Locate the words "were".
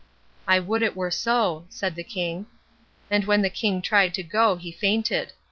0.95-1.11